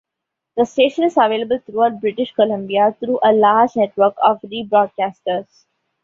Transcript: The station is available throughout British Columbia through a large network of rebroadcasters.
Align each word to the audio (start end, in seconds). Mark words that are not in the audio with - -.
The 0.57 0.65
station 0.65 1.03
is 1.03 1.15
available 1.15 1.59
throughout 1.59 2.01
British 2.01 2.33
Columbia 2.33 2.95
through 2.99 3.19
a 3.23 3.31
large 3.33 3.75
network 3.75 4.15
of 4.23 4.41
rebroadcasters. 4.41 5.65